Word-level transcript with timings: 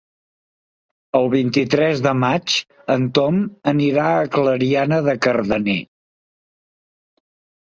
El 1.17 1.27
vint-i-tres 1.33 2.01
de 2.05 2.13
maig 2.21 2.55
en 2.95 3.05
Tom 3.19 3.37
anirà 3.73 4.07
a 4.15 4.25
Clariana 4.37 5.01
de 5.11 5.17
Cardener. 5.27 5.77